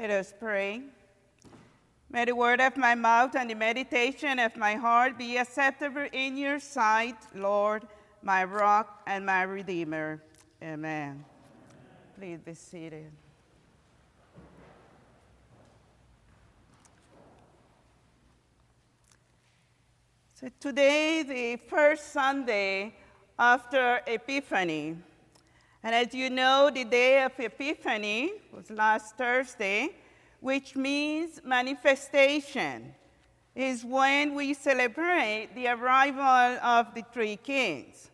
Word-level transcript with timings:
Let 0.00 0.12
us 0.12 0.32
pray. 0.40 0.80
May 2.08 2.24
the 2.24 2.34
word 2.34 2.58
of 2.62 2.74
my 2.78 2.94
mouth 2.94 3.36
and 3.36 3.50
the 3.50 3.54
meditation 3.54 4.38
of 4.38 4.56
my 4.56 4.72
heart 4.72 5.18
be 5.18 5.36
acceptable 5.36 6.06
in 6.10 6.38
your 6.38 6.58
sight, 6.58 7.16
Lord, 7.34 7.86
my 8.22 8.44
rock 8.44 9.02
and 9.06 9.26
my 9.26 9.42
redeemer. 9.42 10.22
Amen. 10.62 11.22
Please 12.16 12.38
be 12.40 12.54
seated. 12.54 13.12
So 20.32 20.48
today, 20.60 21.22
the 21.24 21.56
first 21.68 22.10
Sunday 22.10 22.94
after 23.38 24.00
Epiphany. 24.06 24.96
And 25.82 25.94
as 25.94 26.14
you 26.14 26.28
know, 26.28 26.70
the 26.72 26.84
day 26.84 27.22
of 27.22 27.32
Epiphany 27.38 28.32
was 28.52 28.70
last 28.70 29.16
Thursday, 29.16 29.90
which 30.40 30.76
means 30.76 31.40
manifestation, 31.44 32.94
is 33.54 33.84
when 33.84 34.34
we 34.34 34.52
celebrate 34.54 35.48
the 35.54 35.68
arrival 35.68 36.58
of 36.62 36.94
the 36.94 37.02
three 37.12 37.36
kings, 37.36 38.10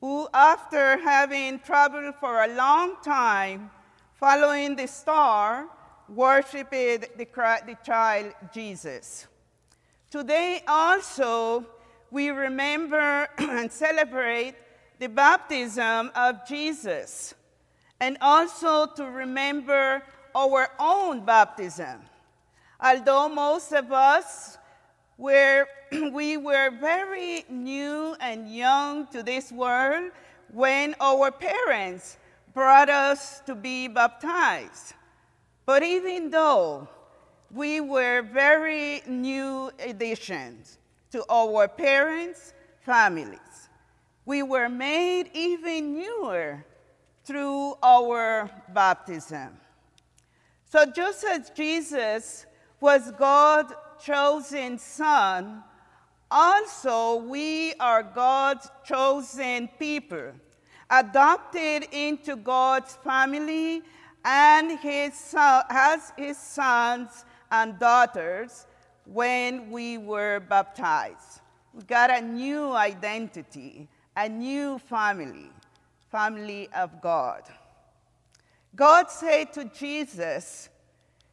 who, 0.00 0.28
after 0.34 0.98
having 0.98 1.60
traveled 1.60 2.14
for 2.20 2.44
a 2.44 2.54
long 2.54 2.96
time 3.04 3.70
following 4.14 4.74
the 4.74 4.86
star, 4.86 5.68
worshiped 6.08 6.70
the, 6.70 7.08
the 7.16 7.76
child 7.84 8.32
Jesus. 8.52 9.28
Today 10.10 10.62
also, 10.66 11.64
we 12.10 12.30
remember 12.30 13.28
and 13.38 13.70
celebrate 13.70 14.54
the 14.98 15.08
baptism 15.08 16.10
of 16.14 16.46
Jesus, 16.46 17.34
and 18.00 18.16
also 18.20 18.86
to 18.86 19.04
remember 19.04 20.02
our 20.34 20.68
own 20.78 21.24
baptism. 21.24 22.00
Although 22.80 23.28
most 23.28 23.72
of 23.72 23.92
us 23.92 24.58
were, 25.16 25.66
we 26.12 26.36
were 26.36 26.70
very 26.80 27.44
new 27.48 28.14
and 28.20 28.54
young 28.54 29.06
to 29.08 29.22
this 29.22 29.50
world 29.50 30.12
when 30.52 30.94
our 31.00 31.30
parents 31.30 32.18
brought 32.54 32.88
us 32.88 33.40
to 33.40 33.54
be 33.54 33.88
baptized. 33.88 34.94
But 35.66 35.82
even 35.82 36.30
though 36.30 36.88
we 37.52 37.80
were 37.80 38.22
very 38.22 39.02
new 39.06 39.70
additions 39.78 40.78
to 41.12 41.24
our 41.30 41.66
parents' 41.68 42.52
families. 42.84 43.47
We 44.28 44.42
were 44.42 44.68
made 44.68 45.30
even 45.32 45.94
newer 45.94 46.62
through 47.24 47.76
our 47.82 48.50
baptism. 48.74 49.56
So, 50.66 50.84
just 50.84 51.24
as 51.24 51.48
Jesus 51.48 52.44
was 52.78 53.10
God's 53.12 53.72
chosen 54.04 54.76
son, 54.76 55.64
also 56.30 57.16
we 57.16 57.72
are 57.80 58.02
God's 58.02 58.68
chosen 58.84 59.66
people, 59.78 60.32
adopted 60.90 61.86
into 61.90 62.36
God's 62.36 62.96
family 62.96 63.80
and 64.26 64.78
his 64.78 65.14
son, 65.14 65.64
as 65.70 66.12
his 66.18 66.36
sons 66.36 67.24
and 67.50 67.78
daughters 67.78 68.66
when 69.06 69.70
we 69.70 69.96
were 69.96 70.40
baptized. 70.40 71.40
We 71.72 71.82
got 71.84 72.10
a 72.10 72.20
new 72.20 72.72
identity, 72.72 73.88
a 74.18 74.28
new 74.28 74.78
family, 74.80 75.48
family 76.10 76.68
of 76.74 77.00
God. 77.00 77.42
God 78.74 79.08
said 79.10 79.52
to 79.52 79.64
Jesus, 79.66 80.68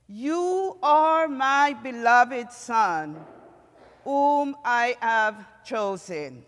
You 0.08 0.78
are 0.84 1.28
my 1.28 1.76
beloved 1.82 2.52
Son, 2.52 3.18
whom 4.04 4.56
I 4.64 4.96
have 5.02 5.48
chosen. 5.64 6.46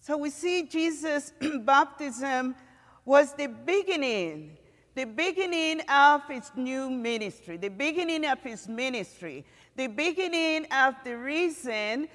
So 0.00 0.16
we 0.16 0.30
see 0.30 0.64
Jesus' 0.64 1.32
baptism 1.60 2.56
was 3.04 3.34
the 3.34 3.46
beginning 3.46 4.58
the 4.94 5.04
beginning 5.04 5.80
of 5.88 6.22
his 6.28 6.52
new 6.54 6.88
ministry, 6.88 7.56
the 7.56 7.68
beginning 7.68 8.24
of 8.26 8.40
his 8.40 8.68
ministry, 8.68 9.44
the 9.74 9.88
beginning 9.88 10.66
of 10.72 10.94
the 11.04 11.18
reason 11.18 12.08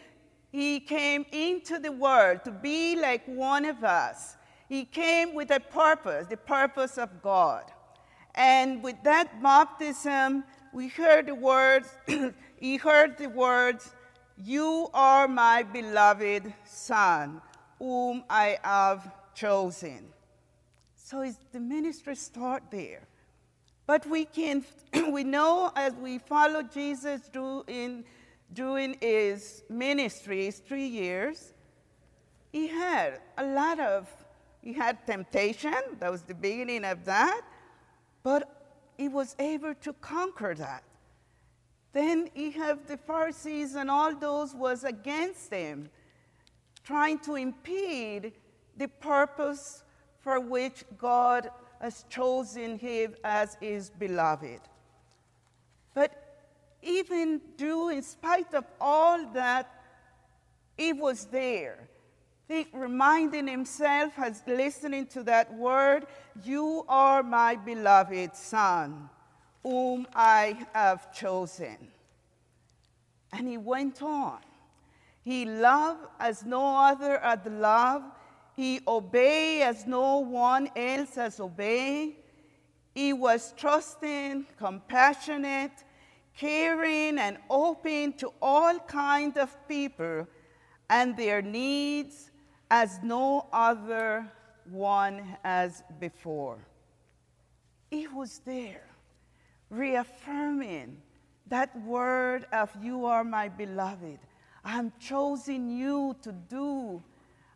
he 0.51 0.79
came 0.79 1.25
into 1.31 1.77
the 1.77 1.91
world 1.91 2.43
to 2.45 2.51
be 2.51 2.95
like 2.95 3.25
one 3.27 3.65
of 3.65 3.83
us. 3.83 4.35
He 4.67 4.85
came 4.85 5.33
with 5.35 5.51
a 5.51 5.59
purpose, 5.59 6.27
the 6.27 6.37
purpose 6.37 6.97
of 6.97 7.21
God. 7.21 7.63
And 8.35 8.83
with 8.83 8.95
that 9.03 9.41
baptism, 9.41 10.43
we 10.73 10.87
heard 10.87 11.27
the 11.27 11.35
words, 11.35 11.89
he 12.57 12.77
heard 12.77 13.17
the 13.17 13.29
words, 13.29 13.93
You 14.37 14.89
are 14.93 15.27
my 15.27 15.63
beloved 15.63 16.53
Son, 16.65 17.41
whom 17.77 18.23
I 18.29 18.59
have 18.63 19.11
chosen. 19.33 20.05
So 20.95 21.31
the 21.51 21.59
ministry 21.59 22.15
start 22.15 22.63
there. 22.69 23.07
But 23.87 24.05
we 24.05 24.25
can, 24.25 24.63
we 25.11 25.23
know 25.23 25.71
as 25.75 25.93
we 25.95 26.19
follow 26.19 26.61
Jesus 26.61 27.21
during, 27.33 28.03
during 28.53 28.97
his 28.99 29.63
ministry, 29.69 30.45
his 30.45 30.59
three 30.59 30.87
years, 30.87 31.53
he 32.51 32.67
had 32.67 33.19
a 33.37 33.45
lot 33.45 33.79
of, 33.79 34.07
he 34.61 34.73
had 34.73 35.05
temptation, 35.05 35.73
that 35.99 36.11
was 36.11 36.23
the 36.23 36.33
beginning 36.33 36.83
of 36.83 37.05
that, 37.05 37.41
but 38.23 38.59
he 38.97 39.07
was 39.07 39.35
able 39.39 39.75
to 39.75 39.93
conquer 39.93 40.55
that. 40.55 40.83
Then 41.93 42.29
he 42.33 42.51
had 42.51 42.87
the 42.87 42.97
Pharisees 42.97 43.75
and 43.75 43.89
all 43.89 44.15
those 44.15 44.53
was 44.53 44.83
against 44.83 45.51
him, 45.51 45.89
trying 46.83 47.19
to 47.19 47.35
impede 47.35 48.33
the 48.77 48.87
purpose 48.87 49.83
for 50.19 50.39
which 50.39 50.83
God 50.97 51.49
has 51.81 52.05
chosen 52.09 52.77
him 52.77 53.15
as 53.23 53.57
his 53.61 53.89
beloved. 53.89 54.59
But 55.93 56.28
even 56.81 57.41
though, 57.57 57.89
in 57.89 58.01
spite 58.01 58.53
of 58.53 58.65
all 58.79 59.25
that, 59.33 59.69
he 60.77 60.93
was 60.93 61.25
there. 61.25 61.89
He 62.47 62.67
reminding 62.73 63.47
himself 63.47 64.13
as 64.17 64.41
listening 64.47 65.05
to 65.07 65.23
that 65.23 65.53
word, 65.53 66.07
You 66.43 66.85
are 66.87 67.21
my 67.21 67.55
beloved 67.55 68.35
Son, 68.35 69.09
whom 69.61 70.07
I 70.15 70.65
have 70.73 71.13
chosen. 71.13 71.77
And 73.31 73.47
he 73.47 73.57
went 73.57 74.01
on. 74.01 74.39
He 75.23 75.45
loved 75.45 76.07
as 76.19 76.43
no 76.43 76.77
other 76.77 77.19
had 77.19 77.45
loved 77.45 78.05
he 78.59 78.81
obeyed 78.85 79.61
as 79.61 79.87
no 79.87 80.17
one 80.17 80.69
else 80.75 81.15
has 81.15 81.39
obeyed. 81.39 82.17
He 82.93 83.13
was 83.13 83.53
trusting, 83.55 84.47
compassionate, 84.57 85.71
caring, 86.37 87.17
and 87.17 87.37
open 87.49 88.13
to 88.13 88.31
all 88.41 88.79
kinds 88.79 89.37
of 89.37 89.55
people 89.67 90.27
and 90.89 91.15
their 91.15 91.41
needs 91.41 92.31
as 92.71 92.99
no 93.03 93.47
other 93.51 94.25
one 94.69 95.37
as 95.43 95.83
before. 95.99 96.59
He 97.89 98.07
was 98.07 98.41
there, 98.45 98.87
reaffirming 99.69 100.97
that 101.47 101.75
word 101.83 102.45
of 102.51 102.69
you 102.81 103.05
are 103.05 103.23
my 103.23 103.49
beloved. 103.49 104.19
I'm 104.63 104.93
choosing 104.99 105.69
you 105.69 106.15
to 106.21 106.31
do 106.31 107.01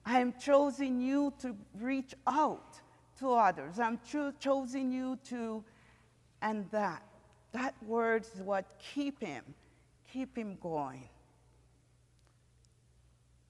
I 0.06 0.20
am 0.20 0.34
choosing 0.38 1.00
you 1.00 1.34
to 1.40 1.56
reach 1.80 2.14
out 2.28 2.82
to 3.20 3.34
others. 3.34 3.80
I'm 3.80 4.00
cho- 4.06 4.34
choosing 4.40 4.92
you 4.92 5.18
to, 5.30 5.64
and 6.42 6.70
that. 6.72 7.04
That 7.54 7.76
word 7.86 8.26
is 8.34 8.42
what 8.42 8.66
keep 8.94 9.22
him, 9.22 9.44
keep 10.12 10.36
him 10.38 10.58
going. 10.62 11.08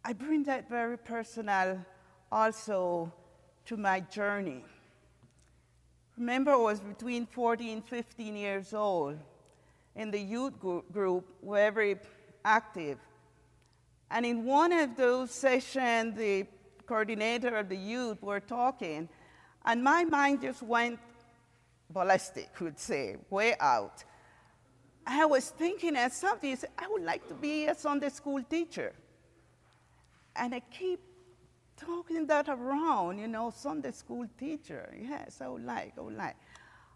I 0.06 0.12
bring 0.13 0.44
that 0.44 0.69
very 0.69 0.98
personal 0.98 1.86
also 2.31 3.12
to 3.66 3.78
my 3.78 4.01
journey. 4.01 4.63
Remember, 6.18 6.51
I 6.51 6.57
was 6.57 6.80
between 6.81 7.25
14 7.25 7.69
and 7.69 7.86
15 7.86 8.36
years 8.36 8.74
old. 8.74 9.18
In 9.95 10.12
the 10.12 10.19
youth 10.19 10.60
group, 10.60 11.25
we're 11.42 11.72
very 11.72 11.98
active. 12.44 13.00
And 14.12 14.25
in 14.25 14.44
one 14.44 14.74
of 14.74 14.98
those 14.98 15.31
sessions, 15.31 16.18
the 16.18 16.45
coordinator 16.86 17.56
of 17.56 17.69
the 17.69 17.78
youth 17.78 18.22
were 18.22 18.42
talking, 18.42 19.07
and 19.66 19.83
my 19.83 20.04
mind 20.04 20.42
just 20.42 20.62
went 20.62 21.00
ballistic, 21.94 22.50
would 22.60 22.80
say, 22.80 23.18
way 23.30 23.56
out. 23.60 24.04
I 25.06 25.25
was 25.25 25.50
thinking 25.50 25.95
as 25.95 26.13
something, 26.13 26.57
I 26.78 26.88
would 26.88 27.04
like 27.04 27.28
to 27.28 27.34
be 27.34 27.66
a 27.66 27.75
Sunday 27.75 28.10
school 28.10 28.42
teacher. 28.42 28.94
And 30.36 30.56
I 30.56 30.62
keep 30.72 31.00
talking 31.78 32.25
that 32.28 32.48
around, 32.50 33.19
you 33.19 33.28
know, 33.28 33.51
Sunday 33.56 33.92
school 33.92 34.25
teacher. 34.40 34.94
Yes, 35.00 35.42
I 35.42 35.48
would 35.48 35.66
like, 35.66 35.94
I 35.98 36.01
would 36.01 36.18
like. 36.18 36.36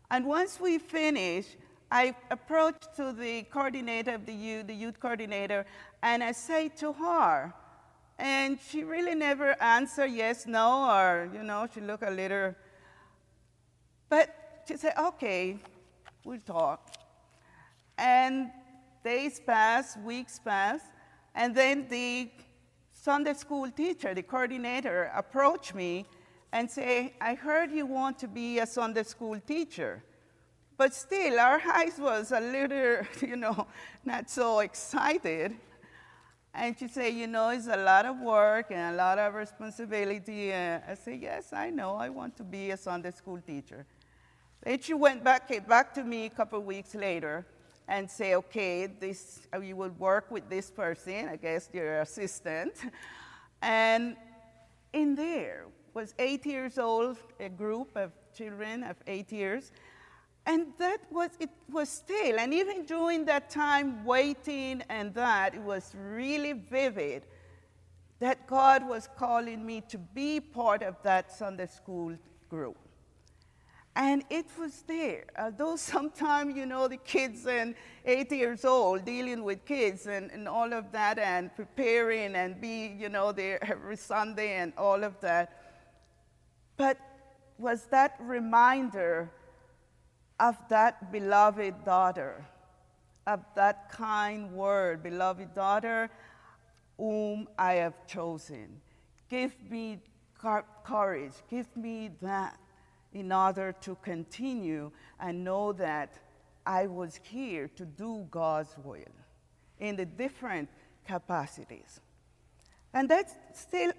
And 0.09 0.25
once 0.25 0.59
we 0.59 0.77
finished, 0.77 1.57
I 1.91 2.15
approached 2.31 2.95
to 2.95 3.13
the 3.13 3.43
coordinator 3.43 4.15
of 4.15 4.25
the 4.25 4.33
youth, 4.33 4.67
the 4.67 4.73
youth 4.73 4.99
coordinator, 4.99 5.65
and 6.01 6.23
I 6.23 6.31
say 6.31 6.69
to 6.79 6.93
her, 6.93 7.53
and 8.19 8.57
she 8.69 8.83
really 8.83 9.15
never 9.15 9.61
answered 9.61 10.11
yes, 10.11 10.47
no, 10.47 10.89
or, 10.89 11.29
you 11.33 11.43
know, 11.43 11.67
she 11.73 11.81
looked 11.81 12.03
a 12.03 12.09
little, 12.09 12.55
but 14.09 14.46
she 14.67 14.77
said, 14.77 14.93
okay, 14.99 15.57
we'll 16.25 16.39
talk. 16.41 16.93
And 17.97 18.51
days 19.03 19.39
passed, 19.39 19.99
weeks 20.01 20.39
passed, 20.39 20.87
and 21.33 21.55
then 21.55 21.87
the 21.87 22.29
Sunday 22.91 23.33
school 23.33 23.69
teacher, 23.71 24.13
the 24.13 24.23
coordinator, 24.23 25.11
approached 25.15 25.73
me 25.73 26.05
and 26.51 26.69
say, 26.69 27.13
I 27.21 27.35
heard 27.35 27.71
you 27.71 27.85
want 27.85 28.19
to 28.19 28.27
be 28.27 28.59
a 28.59 28.67
Sunday 28.67 29.03
school 29.03 29.39
teacher. 29.39 30.03
But 30.75 30.93
still, 30.93 31.39
our 31.39 31.61
eyes 31.73 31.97
was 31.97 32.31
a 32.31 32.39
little, 32.39 33.05
you 33.27 33.35
know, 33.35 33.67
not 34.03 34.29
so 34.29 34.59
excited. 34.59 35.55
And 36.53 36.77
she 36.77 36.87
said, 36.87 37.13
you 37.13 37.27
know, 37.27 37.49
it's 37.49 37.67
a 37.67 37.77
lot 37.77 38.05
of 38.05 38.19
work 38.19 38.71
and 38.71 38.95
a 38.95 38.97
lot 38.97 39.19
of 39.19 39.33
responsibility. 39.35 40.51
And 40.51 40.83
I 40.87 40.95
said, 40.95 41.19
yes, 41.21 41.53
I 41.53 41.69
know. 41.69 41.95
I 41.95 42.09
want 42.09 42.35
to 42.37 42.43
be 42.43 42.71
a 42.71 42.77
Sunday 42.77 43.11
school 43.11 43.39
teacher. 43.39 43.85
Then 44.63 44.79
she 44.81 44.93
went 44.93 45.23
back, 45.23 45.47
came 45.47 45.63
back 45.63 45.93
to 45.93 46.03
me 46.03 46.25
a 46.25 46.29
couple 46.29 46.59
weeks 46.59 46.95
later 46.95 47.45
and 47.87 48.09
say, 48.09 48.35
okay, 48.35 48.87
this, 48.87 49.47
uh, 49.53 49.59
you 49.59 49.75
will 49.75 49.91
work 49.91 50.29
with 50.29 50.49
this 50.49 50.69
person, 50.69 51.29
I 51.29 51.37
guess 51.37 51.69
your 51.73 52.01
assistant. 52.01 52.73
And 53.61 54.17
in 54.93 55.15
there 55.15 55.65
was 55.93 56.13
eight 56.19 56.45
years 56.45 56.77
old, 56.77 57.17
a 57.39 57.49
group 57.49 57.95
of 57.95 58.11
children 58.35 58.83
of 58.83 58.97
eight 59.07 59.31
years. 59.31 59.71
And 60.45 60.67
that 60.77 60.99
was, 61.11 61.31
it 61.39 61.49
was 61.71 61.89
still, 61.89 62.39
and 62.39 62.53
even 62.53 62.85
during 62.85 63.25
that 63.25 63.49
time 63.49 64.05
waiting 64.05 64.83
and 64.89 65.13
that, 65.13 65.55
it 65.55 65.61
was 65.61 65.93
really 65.95 66.53
vivid 66.53 67.25
that 68.19 68.47
God 68.47 68.87
was 68.87 69.09
calling 69.17 69.65
me 69.65 69.81
to 69.89 69.97
be 69.97 70.39
part 70.39 70.83
of 70.83 70.95
that 71.03 71.31
Sunday 71.31 71.67
school 71.67 72.15
group. 72.49 72.77
And 73.97 74.23
it 74.29 74.45
was 74.59 74.83
there. 74.83 75.25
Although 75.39 75.75
sometimes, 75.93 76.55
you 76.55 76.67
know, 76.67 76.87
the 76.87 76.97
kids 76.97 77.47
and 77.47 77.73
eight 78.05 78.31
years 78.31 78.63
old 78.63 79.03
dealing 79.03 79.43
with 79.43 79.65
kids 79.65 80.05
and, 80.05 80.29
and 80.31 80.47
all 80.47 80.71
of 80.71 80.91
that 80.91 81.17
and 81.17 81.53
preparing 81.55 82.35
and 82.35 82.61
be, 82.61 82.95
you 82.97 83.09
know, 83.09 83.31
there 83.31 83.57
every 83.67 83.97
Sunday 83.97 84.57
and 84.57 84.71
all 84.77 85.03
of 85.03 85.19
that. 85.21 85.63
But 86.77 86.99
was 87.57 87.85
that 87.85 88.15
reminder 88.19 89.31
of 90.39 90.55
that 90.69 91.11
beloved 91.11 91.83
daughter, 91.83 92.45
of 93.25 93.39
that 93.55 93.91
kind 93.91 94.51
word, 94.51 95.01
beloved 95.01 95.55
daughter, 95.55 96.11
whom 96.97 97.47
I 97.57 97.73
have 97.73 98.05
chosen. 98.05 98.79
Give 99.27 99.53
me 99.71 99.99
courage, 100.83 101.33
give 101.49 101.75
me 101.75 102.11
that 102.21 102.59
in 103.13 103.31
order 103.31 103.73
to 103.81 103.95
continue 104.01 104.91
and 105.19 105.43
know 105.43 105.73
that 105.73 106.13
I 106.65 106.87
was 106.87 107.19
here 107.23 107.69
to 107.75 107.85
do 107.85 108.27
God's 108.29 108.75
will 108.83 109.15
in 109.79 109.95
the 109.95 110.05
different 110.05 110.69
capacities. 111.05 112.01
And 112.93 113.09
that 113.09 113.55
still 113.55 113.91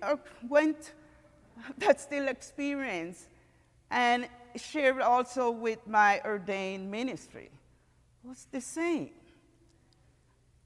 went, 0.48 0.92
that 1.78 2.00
still 2.00 2.28
experience 2.28 3.28
and 3.90 4.28
shared 4.56 5.00
also 5.00 5.50
with 5.50 5.86
my 5.86 6.20
ordained 6.24 6.90
ministry 6.90 7.50
was 8.22 8.46
the 8.50 8.60
same. 8.60 9.10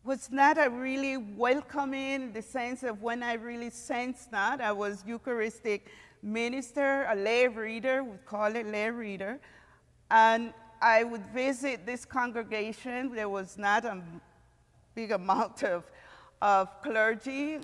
Was 0.05 0.31
not 0.33 0.59
a 0.59 0.69
really 0.69 1.17
welcoming 1.17 2.15
in 2.15 2.33
the 2.33 2.43
sense 2.43 2.83
of 2.83 3.03
when 3.03 3.23
I 3.23 3.35
really 3.35 3.71
sensed 3.71 4.33
that. 4.33 4.61
I 4.61 4.73
was 4.73 5.05
Eucharistic 5.07 5.87
minister, 6.23 7.07
a 7.09 7.17
lay 7.17 7.49
reader, 7.49 8.05
we 8.05 8.17
call 8.27 8.55
it 8.55 8.67
lay 8.67 8.91
reader, 8.91 9.39
and 10.11 10.53
I 10.81 11.05
would 11.05 11.27
visit 11.27 11.87
this 11.87 12.05
congregation. 12.05 13.15
There 13.15 13.29
was 13.29 13.59
not 13.59 13.85
a 13.85 14.03
big 14.95 15.13
amount 15.13 15.63
of, 15.63 15.85
of 16.41 16.69
clergy, 16.83 17.59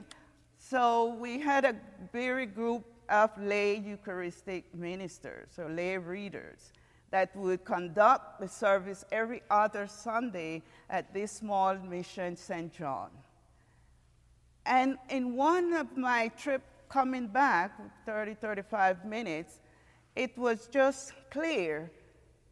so 0.59 1.15
we 1.15 1.41
had 1.41 1.65
a 1.65 1.77
very 2.13 2.47
group 2.47 2.85
of 3.09 3.31
lay 3.41 3.77
Eucharistic 3.77 4.75
ministers 4.75 5.59
or 5.59 5.69
lay 5.71 5.97
readers 5.97 6.73
that 7.11 7.35
would 7.35 7.65
conduct 7.65 8.41
the 8.41 8.49
service 8.49 9.05
every 9.11 9.43
other 9.51 9.87
Sunday 9.87 10.63
at 10.91 11.13
this 11.15 11.33
small 11.33 11.75
mission, 11.77 12.37
St. 12.37 12.73
John. 12.73 13.09
And 14.67 14.99
in 15.09 15.35
one 15.35 15.73
of 15.73 15.97
my 15.97 16.29
trips 16.29 16.67
coming 16.89 17.27
back, 17.27 17.73
30, 18.07 18.35
35 18.35 19.05
minutes, 19.05 19.61
it 20.17 20.37
was 20.37 20.67
just 20.67 21.13
clear 21.31 21.91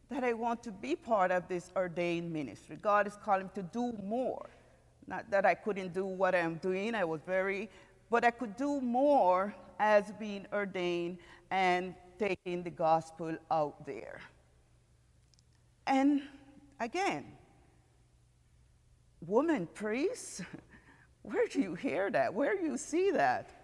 that 0.09 0.23
I 0.23 0.33
want 0.33 0.63
to 0.63 0.71
be 0.71 0.95
part 0.95 1.31
of 1.31 1.47
this 1.47 1.71
ordained 1.75 2.31
ministry. 2.31 2.77
God 2.81 3.07
is 3.07 3.17
calling 3.23 3.45
me 3.45 3.51
to 3.55 3.63
do 3.63 3.93
more. 4.03 4.49
Not 5.05 5.29
that 5.31 5.45
I 5.45 5.53
couldn't 5.53 5.93
do 5.93 6.05
what 6.05 6.35
I'm 6.35 6.55
doing, 6.55 6.95
I 6.95 7.03
was 7.03 7.21
very, 7.25 7.69
but 8.09 8.23
I 8.23 8.31
could 8.31 8.55
do 8.55 8.81
more 8.81 9.53
as 9.79 10.11
being 10.19 10.45
ordained 10.53 11.17
and 11.51 11.93
taking 12.19 12.63
the 12.63 12.69
gospel 12.69 13.35
out 13.51 13.85
there. 13.85 14.19
And 15.85 16.21
again, 16.79 17.25
woman 19.25 19.67
priests, 19.73 20.41
where 21.21 21.47
do 21.47 21.61
you 21.61 21.75
hear 21.75 22.09
that? 22.11 22.33
Where 22.33 22.57
do 22.57 22.63
you 22.63 22.77
see 22.77 23.11
that? 23.11 23.56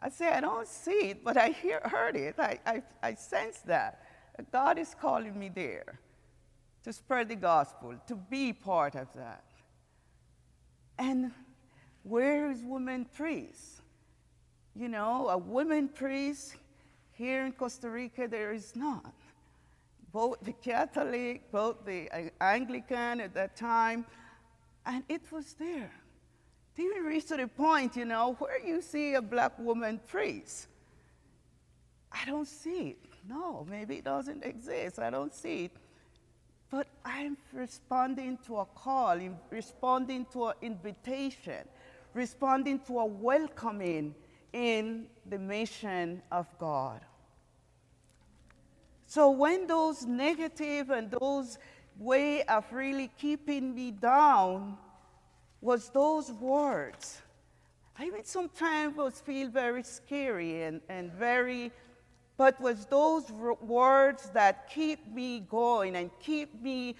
I 0.00 0.08
say, 0.10 0.28
I 0.28 0.40
don't 0.40 0.66
see 0.66 1.10
it, 1.10 1.24
but 1.24 1.36
I 1.36 1.48
hear, 1.48 1.80
heard 1.80 2.16
it. 2.16 2.36
I, 2.38 2.58
I, 2.64 2.82
I 3.02 3.14
sense 3.14 3.58
that. 3.66 4.02
God 4.52 4.78
is 4.78 4.94
calling 5.00 5.36
me 5.36 5.50
there 5.52 5.98
to 6.84 6.92
spread 6.92 7.28
the 7.28 7.36
gospel, 7.36 7.94
to 8.06 8.14
be 8.14 8.52
part 8.52 8.94
of 8.94 9.08
that. 9.14 9.44
And 10.98 11.32
where 12.04 12.50
is 12.50 12.62
women 12.62 13.06
priests? 13.12 13.82
You 14.76 14.88
know, 14.88 15.28
a 15.28 15.38
woman 15.38 15.88
priest 15.88 16.54
here 17.12 17.44
in 17.44 17.52
Costa 17.52 17.90
Rica, 17.90 18.28
there 18.28 18.52
is 18.52 18.76
none. 18.76 19.12
Both 20.12 20.40
the 20.42 20.52
Catholic, 20.52 21.50
both 21.50 21.84
the 21.84 22.08
uh, 22.10 22.30
Anglican 22.40 23.20
at 23.20 23.34
that 23.34 23.56
time, 23.56 24.06
and 24.86 25.02
it 25.08 25.22
was 25.32 25.54
there. 25.54 25.92
It 26.78 26.82
even 26.82 27.04
reach 27.04 27.26
to 27.26 27.36
the 27.36 27.48
point, 27.48 27.96
you 27.96 28.04
know, 28.04 28.36
where 28.38 28.64
you 28.64 28.80
see 28.80 29.14
a 29.14 29.22
black 29.22 29.58
woman 29.58 30.00
priest. 30.06 30.68
I 32.12 32.24
don't 32.24 32.46
see 32.46 32.90
it. 32.90 32.98
No, 33.28 33.66
maybe 33.68 33.96
it 33.96 34.04
doesn't 34.04 34.44
exist. 34.44 35.00
I 35.00 35.10
don't 35.10 35.34
see 35.34 35.64
it. 35.64 35.72
But 36.70 36.86
I'm 37.04 37.36
responding 37.52 38.38
to 38.46 38.58
a 38.58 38.64
call, 38.64 39.18
responding 39.50 40.26
to 40.32 40.48
an 40.48 40.54
invitation, 40.62 41.66
responding 42.14 42.78
to 42.86 43.00
a 43.00 43.06
welcoming 43.06 44.14
in 44.52 45.06
the 45.26 45.38
mission 45.38 46.22
of 46.30 46.46
God. 46.58 47.00
So 49.06 49.30
when 49.30 49.66
those 49.66 50.06
negative 50.06 50.90
and 50.90 51.10
those 51.10 51.58
way 51.98 52.44
of 52.44 52.64
really 52.72 53.10
keeping 53.18 53.74
me 53.74 53.90
down 53.90 54.78
was 55.60 55.90
those 55.90 56.30
words. 56.32 57.20
I 57.98 58.04
even 58.04 58.24
sometimes 58.24 58.96
was 58.96 59.20
feel 59.20 59.48
very 59.48 59.82
scary 59.82 60.62
and, 60.62 60.80
and 60.88 61.12
very, 61.12 61.72
but 62.36 62.60
was 62.60 62.86
those 62.86 63.30
words 63.32 64.30
that 64.30 64.70
keep 64.70 65.12
me 65.12 65.40
going 65.40 65.96
and 65.96 66.10
keep 66.20 66.62
me 66.62 66.94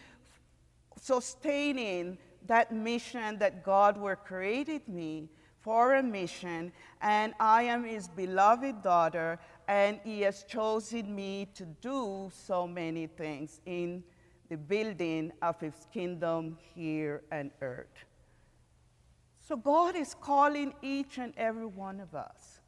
sustaining 1.00 2.18
that 2.46 2.72
mission 2.72 3.38
that 3.38 3.62
God 3.62 3.96
were 3.96 4.16
created 4.16 4.88
me 4.88 5.28
for 5.60 5.94
a 5.94 6.02
mission, 6.02 6.72
and 7.02 7.34
I 7.38 7.64
am 7.64 7.84
his 7.84 8.08
beloved 8.08 8.82
daughter, 8.82 9.38
and 9.66 10.00
he 10.02 10.22
has 10.22 10.44
chosen 10.44 11.14
me 11.14 11.46
to 11.54 11.64
do 11.66 12.30
so 12.32 12.66
many 12.66 13.06
things 13.06 13.60
in 13.66 14.02
the 14.48 14.56
building 14.56 15.30
of 15.42 15.60
his 15.60 15.74
kingdom 15.92 16.56
here 16.74 17.22
on 17.30 17.50
earth. 17.60 18.07
So 19.48 19.56
God 19.56 19.96
is 19.96 20.14
calling 20.20 20.74
each 20.82 21.16
and 21.16 21.32
every 21.38 21.64
one 21.64 22.00
of 22.00 22.14
us. 22.14 22.60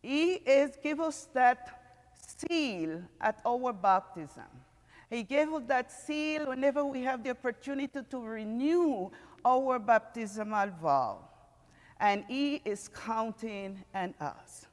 He 0.00 0.36
is 0.36 0.70
give 0.82 1.00
us 1.00 1.28
that 1.34 2.00
seal 2.16 3.02
at 3.20 3.38
our 3.44 3.74
baptism. 3.74 4.48
He 5.10 5.22
gave 5.22 5.52
us 5.52 5.64
that 5.66 5.92
seal 5.92 6.46
whenever 6.46 6.82
we 6.82 7.02
have 7.02 7.22
the 7.22 7.30
opportunity 7.30 8.00
to 8.08 8.20
renew 8.20 9.10
our 9.44 9.78
baptismal 9.78 10.70
vow 10.80 11.18
and 12.00 12.24
He 12.26 12.62
is 12.64 12.88
counting 12.88 13.84
on 13.94 14.14
us. 14.18 14.64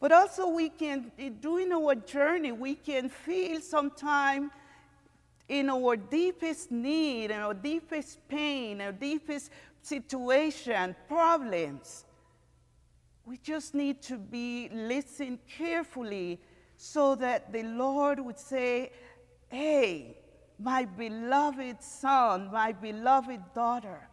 But 0.00 0.10
also, 0.10 0.48
we 0.48 0.68
can, 0.70 1.12
during 1.40 1.72
our 1.72 1.94
journey, 1.94 2.50
we 2.50 2.74
can 2.74 3.08
feel 3.08 3.60
sometimes 3.60 4.50
in 5.50 5.68
our 5.68 5.96
deepest 5.96 6.70
need, 6.70 7.32
in 7.32 7.40
our 7.40 7.52
deepest 7.54 8.26
pain, 8.28 8.80
our 8.80 8.92
deepest 8.92 9.50
situation, 9.82 10.94
problems. 11.08 12.04
We 13.24 13.38
just 13.38 13.74
need 13.74 14.02
to 14.02 14.18
be 14.18 14.68
listen 14.72 15.38
carefully 15.56 16.40
so 16.76 17.14
that 17.16 17.52
the 17.52 17.62
Lord 17.62 18.20
would 18.20 18.38
say, 18.38 18.92
Hey, 19.48 20.16
my 20.58 20.84
beloved 20.84 21.82
son, 21.82 22.50
my 22.52 22.72
beloved 22.72 23.40
daughter, 23.54 24.08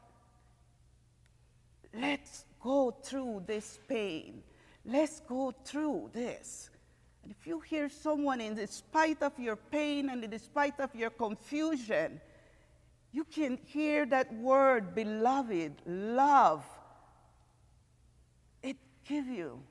let's 1.93 2.45
go 2.62 2.91
through 2.91 3.43
this 3.45 3.79
pain. 3.88 4.43
Let's 4.86 5.19
go 5.21 5.53
through 5.65 6.12
this. 6.13 6.69
And 7.24 7.36
if 7.38 7.45
you 7.45 7.59
hear 7.59 7.89
someone 7.89 8.39
in 8.39 8.65
spite 8.67 9.21
of 9.21 9.38
your 9.38 9.57
pain 9.57 10.09
and 10.09 10.24
in 10.24 10.39
spite 10.39 10.79
of 10.79 10.95
your 10.95 11.09
confusion, 11.09 12.21
you 13.12 13.24
can 13.24 13.58
hear 13.66 14.06
that 14.08 14.34
word, 14.36 14.94
beloved, 14.94 15.74
love. 15.86 16.66
It 18.62 18.78
give 19.06 19.28
you, 19.28 19.62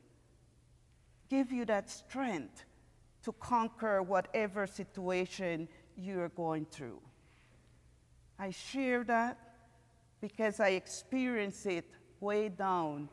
give 1.29 1.53
you 1.53 1.65
that 1.67 1.91
strength 1.91 2.65
to 3.25 3.33
conquer 3.33 4.03
whatever 4.03 4.67
situation 4.67 5.69
you're 5.97 6.29
going 6.31 6.67
through. 6.67 7.01
I 8.39 8.51
share 8.51 9.05
that 9.05 9.39
because 10.21 10.61
I 10.61 10.71
experience 10.71 11.67
it 11.67 11.85
way 12.21 12.49
down 12.49 13.09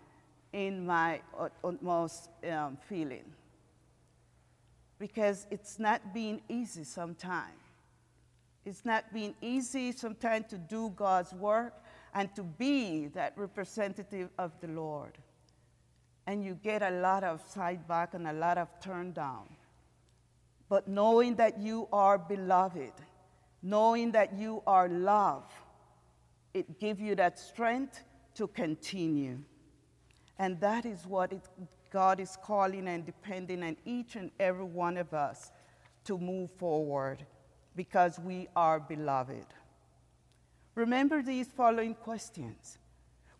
in 0.51 0.85
my 0.85 1.21
utmost 1.63 2.29
um, 2.49 2.77
feeling. 2.87 3.25
Because 4.99 5.47
it's 5.49 5.79
not 5.79 6.13
being 6.13 6.41
easy 6.47 6.83
sometimes. 6.83 7.62
It's 8.65 8.85
not 8.85 9.13
been 9.13 9.35
easy 9.41 9.91
sometimes 9.91 10.45
to 10.49 10.57
do 10.57 10.93
God's 10.95 11.33
work 11.33 11.73
and 12.13 12.33
to 12.35 12.43
be 12.43 13.07
that 13.07 13.33
representative 13.35 14.29
of 14.37 14.51
the 14.61 14.67
Lord. 14.67 15.17
And 16.27 16.43
you 16.43 16.55
get 16.55 16.81
a 16.81 16.91
lot 16.91 17.23
of 17.23 17.41
side 17.49 17.85
back 17.87 18.13
and 18.13 18.27
a 18.27 18.33
lot 18.33 18.57
of 18.57 18.69
turn 18.79 19.11
down. 19.11 19.49
But 20.69 20.87
knowing 20.87 21.35
that 21.35 21.59
you 21.59 21.89
are 21.91 22.17
beloved, 22.17 22.93
knowing 23.61 24.11
that 24.13 24.33
you 24.33 24.63
are 24.65 24.87
loved, 24.87 25.51
it 26.53 26.79
gives 26.79 27.01
you 27.01 27.15
that 27.15 27.37
strength 27.37 28.01
to 28.35 28.47
continue. 28.47 29.39
And 30.39 30.59
that 30.61 30.85
is 30.85 31.05
what 31.05 31.33
it, 31.33 31.41
God 31.91 32.21
is 32.21 32.37
calling 32.41 32.87
and 32.87 33.05
depending 33.05 33.61
on 33.61 33.75
each 33.85 34.15
and 34.15 34.31
every 34.39 34.63
one 34.63 34.97
of 34.97 35.13
us 35.13 35.51
to 36.05 36.17
move 36.17 36.49
forward 36.51 37.25
because 37.75 38.19
we 38.19 38.47
are 38.55 38.79
beloved. 38.79 39.45
Remember 40.75 41.21
these 41.21 41.47
following 41.47 41.95
questions 41.95 42.77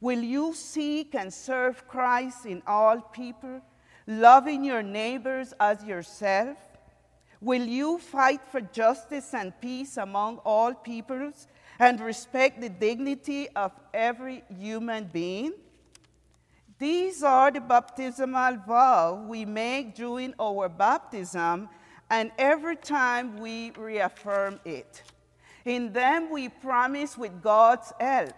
Will 0.02 0.20
you 0.20 0.54
seek 0.54 1.16
and 1.16 1.34
serve 1.34 1.88
Christ 1.88 2.46
in 2.46 2.62
all 2.68 3.00
people, 3.00 3.62
loving 4.06 4.64
your 4.64 4.84
neighbors 4.84 5.54
as 5.60 5.84
yourself? 5.84 6.58
Will 7.40 7.64
you 7.64 8.00
fight 8.00 8.42
for 8.52 8.62
justice 8.62 9.34
and 9.34 9.54
peace 9.62 9.98
among 9.98 10.38
all 10.46 10.74
peoples 10.74 11.48
and 11.80 12.00
respect 12.00 12.62
the 12.62 12.70
dignity 12.70 13.50
of 13.56 13.72
every 13.94 14.44
human 14.60 15.06
being? 15.06 15.54
These 16.80 17.24
are 17.24 17.52
the 17.52 17.62
baptismal 17.62 18.58
vows 18.68 19.26
we 19.28 19.46
make 19.46 19.96
during 19.96 20.34
our 20.40 20.68
baptism 20.68 21.70
and 22.14 22.32
every 22.38 22.76
time 22.76 23.40
we 23.40 23.72
reaffirm 23.72 24.60
it. 24.66 25.02
In 25.66 25.92
them, 25.94 26.30
we 26.30 26.48
promise 26.48 27.18
with 27.18 27.42
God's 27.42 27.92
help 28.00 28.36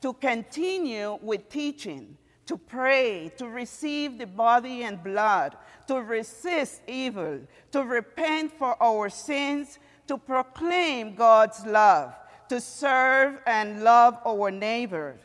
to 0.00 0.12
continue 0.14 1.20
with 1.22 1.48
teaching, 1.48 2.16
to 2.46 2.56
pray, 2.56 3.30
to 3.36 3.46
receive 3.46 4.18
the 4.18 4.26
body 4.26 4.82
and 4.82 5.00
blood, 5.04 5.56
to 5.86 6.02
resist 6.02 6.82
evil, 6.88 7.38
to 7.70 7.84
repent 7.84 8.58
for 8.58 8.76
our 8.82 9.08
sins, 9.08 9.78
to 10.08 10.18
proclaim 10.18 11.14
God's 11.14 11.64
love, 11.64 12.14
to 12.48 12.60
serve 12.60 13.38
and 13.46 13.84
love 13.84 14.18
our 14.26 14.50
neighbors 14.50 15.20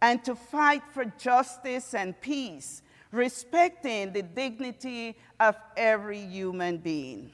and 0.00 0.24
to 0.24 0.36
fight 0.36 0.82
for 0.94 1.06
justice 1.18 1.92
and 1.92 2.20
peace, 2.20 2.82
respecting 3.12 4.12
the 4.12 4.22
dignity 4.22 5.16
of 5.38 5.54
every 5.76 6.18
human 6.18 6.78
being. 6.78 7.30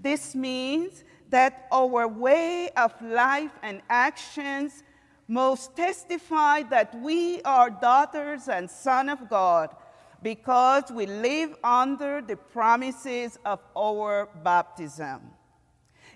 This 0.00 0.34
means 0.34 1.04
that 1.30 1.66
our 1.72 2.06
way 2.06 2.68
of 2.76 2.92
life 3.00 3.52
and 3.62 3.80
actions 3.88 4.82
most 5.28 5.76
testify 5.76 6.62
that 6.64 6.94
we 7.00 7.40
are 7.42 7.70
daughters 7.70 8.48
and 8.48 8.68
sons 8.70 9.10
of 9.10 9.28
God 9.28 9.74
because 10.22 10.90
we 10.90 11.06
live 11.06 11.54
under 11.62 12.20
the 12.20 12.36
promises 12.36 13.38
of 13.44 13.60
our 13.76 14.28
baptism. 14.42 15.20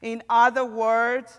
In 0.01 0.23
other 0.29 0.65
words, 0.65 1.39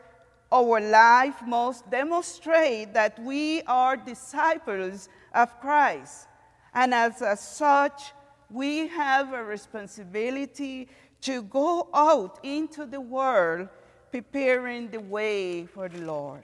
our 0.52 0.80
life 0.80 1.42
must 1.46 1.90
demonstrate 1.90 2.94
that 2.94 3.20
we 3.20 3.64
are 3.64 3.98
disciples 3.98 5.10
of 5.34 5.60
Christ. 5.60 6.28
And 6.74 6.94
as, 6.94 7.22
as 7.22 7.40
such, 7.40 8.14
we 8.50 8.88
have 8.88 9.34
a 9.34 9.44
responsibility 9.44 10.88
to 11.22 11.44
go 11.44 11.90
out 11.94 12.40
into 12.44 12.86
the 12.86 13.02
world 13.02 13.70
preparing 14.12 14.90
the 14.90 15.00
way 15.00 15.66
for 15.66 15.90
the 15.90 16.02
Lord. 16.02 16.44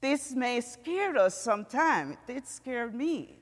This 0.00 0.32
may 0.32 0.60
scare 0.60 1.16
us 1.18 1.34
sometimes. 1.34 2.16
It 2.26 2.46
scared 2.46 2.94
me. 2.94 3.40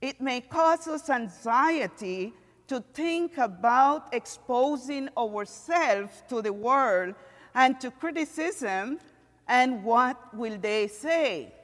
It 0.00 0.20
may 0.20 0.40
cause 0.40 0.86
us 0.86 1.10
anxiety 1.10 2.32
to 2.68 2.84
think 2.92 3.38
about 3.38 4.12
exposing 4.12 5.08
ourselves 5.16 6.22
to 6.28 6.42
the 6.42 6.52
world 6.52 7.14
and 7.54 7.80
to 7.80 7.90
criticism, 7.90 8.98
and 9.48 9.82
what 9.82 10.34
will 10.34 10.58
they 10.58 10.86
say? 10.88 11.55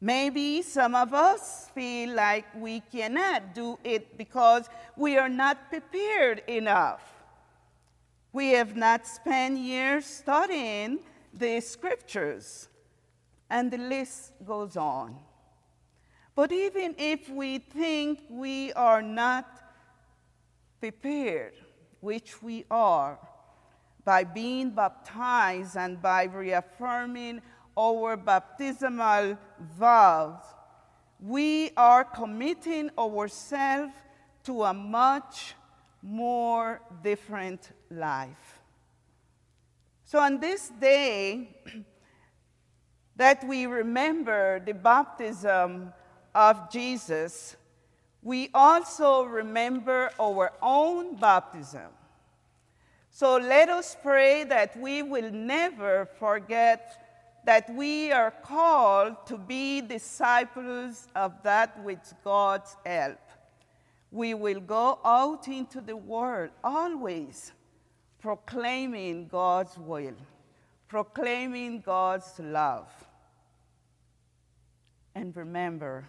Maybe 0.00 0.60
some 0.62 0.94
of 0.94 1.14
us 1.14 1.70
feel 1.74 2.14
like 2.14 2.44
we 2.54 2.80
cannot 2.80 3.54
do 3.54 3.78
it 3.82 4.18
because 4.18 4.68
we 4.96 5.16
are 5.16 5.28
not 5.28 5.70
prepared 5.70 6.42
enough. 6.46 7.02
We 8.32 8.50
have 8.50 8.76
not 8.76 9.06
spent 9.06 9.58
years 9.58 10.04
studying 10.04 10.98
the 11.32 11.60
scriptures, 11.60 12.68
and 13.48 13.70
the 13.70 13.78
list 13.78 14.32
goes 14.44 14.76
on. 14.76 15.16
But 16.34 16.52
even 16.52 16.94
if 16.98 17.30
we 17.30 17.58
think 17.58 18.20
we 18.28 18.74
are 18.74 19.00
not 19.00 19.46
prepared, 20.78 21.54
which 22.00 22.42
we 22.42 22.66
are, 22.70 23.18
by 24.04 24.24
being 24.24 24.70
baptized 24.70 25.76
and 25.76 26.00
by 26.00 26.24
reaffirming 26.24 27.40
our 27.76 28.16
baptismal 28.16 29.38
vows, 29.78 30.40
we 31.20 31.70
are 31.76 32.04
committing 32.04 32.90
ourselves 32.98 33.92
to 34.44 34.64
a 34.64 34.74
much 34.74 35.54
more 36.02 36.80
different 37.02 37.70
life. 37.90 38.60
So, 40.04 40.20
on 40.20 40.38
this 40.38 40.70
day 40.80 41.48
that 43.16 43.44
we 43.44 43.66
remember 43.66 44.60
the 44.60 44.74
baptism 44.74 45.92
of 46.34 46.70
Jesus, 46.70 47.56
we 48.22 48.50
also 48.52 49.22
remember 49.22 50.10
our 50.20 50.52
own 50.60 51.16
baptism. 51.16 51.90
So 53.16 53.38
let 53.38 53.70
us 53.70 53.96
pray 54.02 54.44
that 54.44 54.76
we 54.78 55.02
will 55.02 55.30
never 55.30 56.04
forget 56.18 57.05
that 57.46 57.70
we 57.70 58.10
are 58.10 58.32
called 58.42 59.24
to 59.24 59.38
be 59.38 59.80
disciples 59.80 61.06
of 61.14 61.32
that 61.44 61.80
with 61.84 62.12
God's 62.24 62.76
help. 62.84 63.20
We 64.10 64.34
will 64.34 64.60
go 64.60 64.98
out 65.04 65.46
into 65.46 65.80
the 65.80 65.96
world 65.96 66.50
always 66.64 67.52
proclaiming 68.18 69.28
God's 69.28 69.78
will, 69.78 70.16
proclaiming 70.88 71.82
God's 71.82 72.32
love. 72.40 72.88
And 75.14 75.34
remember, 75.36 76.08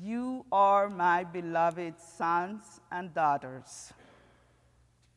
you 0.00 0.46
are 0.52 0.88
my 0.88 1.24
beloved 1.24 1.98
sons 1.98 2.80
and 2.92 3.12
daughters. 3.12 3.92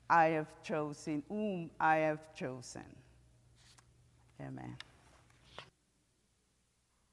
I 0.10 0.30
have 0.30 0.64
chosen, 0.64 1.22
whom 1.30 1.70
I 1.80 1.98
have 1.98 2.34
chosen. 2.34 3.01
Amen. 4.42 4.78